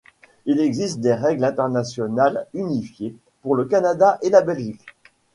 [0.47, 4.83] Il existe des règles internationales, unifiées pour le Canada et la Belgique.